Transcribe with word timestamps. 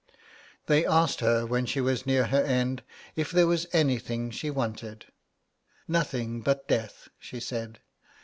They 0.65 0.83
asked 0.83 1.19
her 1.19 1.45
when 1.45 1.67
she 1.67 1.79
was 1.79 2.07
near 2.07 2.25
her 2.25 2.41
end 2.43 2.81
if 3.15 3.29
there 3.29 3.45
was 3.45 3.67
anything 3.71 4.31
she 4.31 4.49
wanted. 4.49 5.05
'Nothing 5.87 6.41
but 6.41 6.67
death,' 6.67 7.09
she 7.19 7.39
said. 7.39 7.77